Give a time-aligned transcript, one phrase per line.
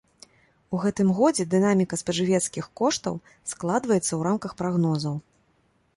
[0.75, 3.21] У гэтым годзе дынаміка спажывецкіх коштаў
[3.55, 5.15] складваецца ў рамках прагнозаў.